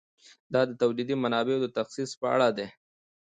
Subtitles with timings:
[0.53, 2.67] دا د تولیدي منابعو د تخصیص په اړه دی.